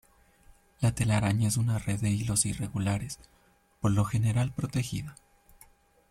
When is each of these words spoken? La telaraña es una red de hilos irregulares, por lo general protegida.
La 0.79 0.95
telaraña 0.95 1.47
es 1.49 1.57
una 1.57 1.77
red 1.77 1.99
de 1.99 2.09
hilos 2.09 2.47
irregulares, 2.47 3.19
por 3.81 3.91
lo 3.91 4.03
general 4.03 4.51
protegida. 4.51 5.13